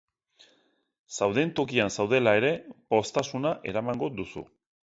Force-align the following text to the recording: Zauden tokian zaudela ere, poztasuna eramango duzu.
Zauden 1.17 1.53
tokian 1.59 1.93
zaudela 1.97 2.35
ere, 2.39 2.51
poztasuna 2.95 3.55
eramango 3.73 4.15
duzu. 4.19 4.49